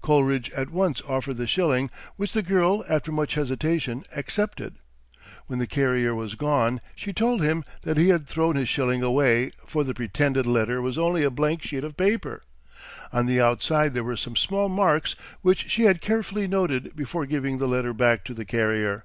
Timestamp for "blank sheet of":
11.32-11.96